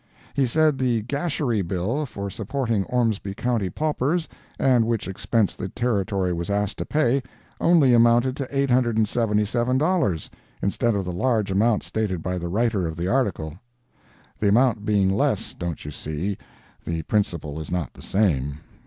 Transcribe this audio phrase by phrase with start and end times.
[0.33, 4.27] He said the Gasherie bill for supporting Ormsby county paupers,
[4.57, 7.21] and which expense the Territory was asked to pay,
[7.59, 10.29] only amounted to $877,
[10.63, 13.59] instead of the large amount stated by the writer of the article!
[14.39, 16.35] [The amount being less, don't you see,
[16.83, 18.55] the principle is not the same.